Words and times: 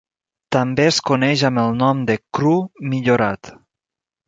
També 0.55 0.87
es 0.91 0.97
coneix 1.09 1.43
amb 1.51 1.61
el 1.65 1.77
nom 1.83 2.01
de 2.13 2.17
"cru 2.39 2.57
millorat". 2.95 3.55